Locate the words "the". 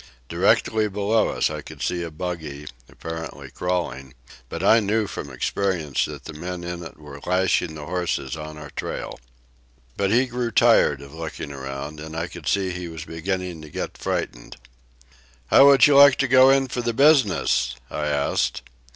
6.25-6.33, 7.75-7.85, 16.81-16.93